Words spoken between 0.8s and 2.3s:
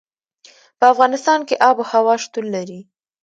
افغانستان کې آب وهوا